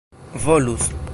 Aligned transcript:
volus 0.33 1.01